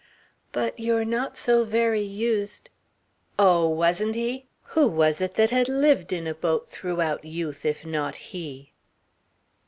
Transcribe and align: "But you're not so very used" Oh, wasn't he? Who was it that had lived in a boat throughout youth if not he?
"But 0.51 0.79
you're 0.79 1.05
not 1.05 1.37
so 1.37 1.63
very 1.63 2.01
used" 2.01 2.71
Oh, 3.37 3.69
wasn't 3.69 4.15
he? 4.15 4.47
Who 4.73 4.87
was 4.87 5.21
it 5.21 5.35
that 5.35 5.51
had 5.51 5.69
lived 5.69 6.11
in 6.11 6.25
a 6.25 6.33
boat 6.33 6.67
throughout 6.67 7.23
youth 7.23 7.65
if 7.65 7.85
not 7.85 8.15
he? 8.17 8.71